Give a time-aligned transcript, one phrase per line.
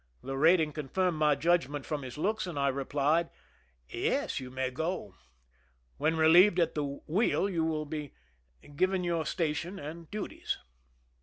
[0.23, 3.29] The rating confirmed my judgment from his looks, and I replied:"
[3.87, 5.13] Yes; you may go.
[5.99, 8.15] When relieved at the wheel you will be
[8.63, 10.57] given your 82 THE RUN IN station and duties."